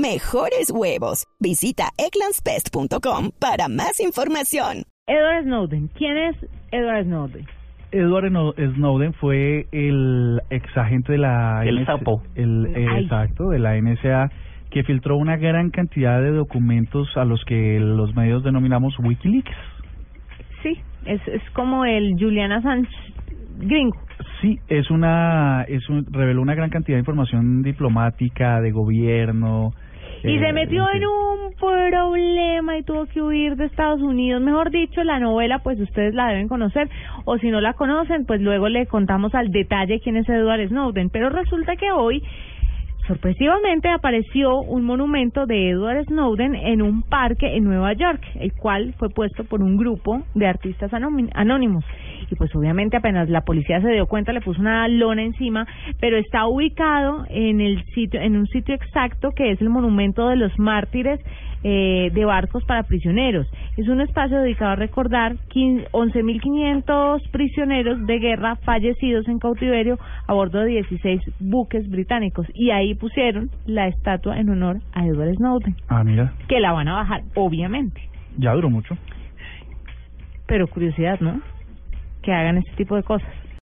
Mejores 0.00 0.70
huevos. 0.74 1.24
Visita 1.40 1.84
egglandsbest.com 1.96 3.30
para 3.40 3.68
más 3.68 3.98
información. 4.00 4.82
Edward 5.06 5.44
Snowden. 5.44 5.88
¿Quién 5.96 6.18
es 6.18 6.36
Edward 6.70 7.04
Snowden? 7.04 7.46
Edward 7.92 8.30
No- 8.30 8.52
Snowden 8.52 9.14
fue 9.14 9.66
el 9.72 10.38
exagente 10.50 11.12
de 11.12 11.18
la 11.18 11.62
El 11.64 11.78
NSA 11.80 11.96
sapo. 11.98 12.22
el, 12.34 12.66
eh, 12.76 12.86
Ay. 12.90 13.04
exacto, 13.04 13.48
de 13.48 13.58
la 13.58 13.76
NSA 13.80 14.30
que 14.70 14.82
filtró 14.84 15.16
una 15.16 15.38
gran 15.38 15.70
cantidad 15.70 16.20
de 16.20 16.30
documentos 16.32 17.08
a 17.16 17.24
los 17.24 17.42
que 17.46 17.78
los 17.80 18.14
medios 18.14 18.44
denominamos 18.44 18.98
WikiLeaks. 18.98 19.56
Sí, 20.62 20.78
es, 21.06 21.26
es 21.28 21.42
como 21.54 21.86
el 21.86 22.16
Julian 22.18 22.52
Assange 22.52 22.90
gringo. 23.60 23.96
Sí, 24.40 24.58
es 24.68 24.90
una 24.90 25.64
es 25.68 25.88
un, 25.88 26.06
reveló 26.10 26.42
una 26.42 26.54
gran 26.54 26.70
cantidad 26.70 26.96
de 26.96 27.00
información 27.00 27.62
diplomática, 27.62 28.60
de 28.60 28.70
gobierno. 28.70 29.72
Y 30.22 30.36
eh, 30.36 30.40
se 30.40 30.52
metió 30.52 30.84
fin. 30.86 31.02
en 31.02 31.08
un 31.08 31.54
problema 31.58 32.76
y 32.78 32.82
tuvo 32.82 33.06
que 33.06 33.22
huir 33.22 33.56
de 33.56 33.66
Estados 33.66 34.00
Unidos. 34.02 34.42
Mejor 34.42 34.70
dicho, 34.70 35.02
la 35.04 35.18
novela, 35.18 35.60
pues 35.60 35.80
ustedes 35.80 36.14
la 36.14 36.28
deben 36.28 36.48
conocer. 36.48 36.88
O 37.24 37.38
si 37.38 37.50
no 37.50 37.60
la 37.60 37.74
conocen, 37.74 38.26
pues 38.26 38.40
luego 38.40 38.68
le 38.68 38.86
contamos 38.86 39.34
al 39.34 39.50
detalle 39.50 40.00
quién 40.00 40.16
es 40.16 40.28
Edward 40.28 40.68
Snowden. 40.68 41.10
Pero 41.10 41.30
resulta 41.30 41.76
que 41.76 41.90
hoy, 41.92 42.22
sorpresivamente, 43.06 43.88
apareció 43.88 44.60
un 44.60 44.84
monumento 44.84 45.46
de 45.46 45.70
Edward 45.70 46.04
Snowden 46.06 46.54
en 46.54 46.82
un 46.82 47.02
parque 47.02 47.56
en 47.56 47.64
Nueva 47.64 47.92
York, 47.94 48.22
el 48.40 48.52
cual 48.52 48.94
fue 48.98 49.08
puesto 49.10 49.44
por 49.44 49.62
un 49.62 49.76
grupo 49.76 50.22
de 50.34 50.46
artistas 50.46 50.92
anónimos. 50.92 51.84
Y 52.30 52.34
pues 52.34 52.54
obviamente 52.56 52.96
apenas 52.96 53.28
la 53.28 53.42
policía 53.42 53.80
se 53.80 53.92
dio 53.92 54.06
cuenta, 54.06 54.32
le 54.32 54.40
puso 54.40 54.60
una 54.60 54.88
lona 54.88 55.22
encima, 55.22 55.66
pero 56.00 56.16
está 56.16 56.46
ubicado 56.46 57.24
en 57.28 57.60
el 57.60 57.84
sitio, 57.94 58.20
en 58.20 58.36
un 58.36 58.46
sitio 58.46 58.74
exacto 58.74 59.30
que 59.30 59.52
es 59.52 59.60
el 59.60 59.70
monumento 59.70 60.28
de 60.28 60.36
los 60.36 60.58
mártires 60.58 61.20
eh, 61.68 62.10
de 62.14 62.24
barcos 62.24 62.64
para 62.64 62.84
prisioneros. 62.84 63.44
Es 63.76 63.88
un 63.88 64.00
espacio 64.00 64.38
dedicado 64.38 64.70
a 64.72 64.76
recordar 64.76 65.34
15 65.48 65.88
11.500 65.90 67.28
prisioneros 67.32 68.06
de 68.06 68.18
guerra 68.20 68.54
fallecidos 68.56 69.26
en 69.26 69.40
cautiverio 69.40 69.98
a 70.28 70.32
bordo 70.32 70.60
de 70.60 70.66
16 70.66 71.20
buques 71.40 71.88
británicos. 71.90 72.46
Y 72.54 72.70
ahí 72.70 72.94
pusieron 72.94 73.50
la 73.66 73.88
estatua 73.88 74.38
en 74.38 74.48
honor 74.50 74.76
a 74.92 75.04
Edward 75.06 75.34
Snowden, 75.34 75.74
Ah, 75.88 76.04
mira, 76.04 76.32
que 76.46 76.60
la 76.60 76.70
van 76.70 76.86
a 76.86 76.94
bajar, 76.94 77.22
obviamente. 77.34 78.00
ya 78.38 78.52
duró 78.52 78.70
mucho. 78.70 78.96
Pero 80.46 80.68
curiosidad, 80.68 81.18
¿no? 81.18 81.40
Que 82.22 82.32
hagan 82.32 82.58
este 82.58 82.76
tipo 82.76 82.94
de 82.94 83.02
cosas. 83.02 83.28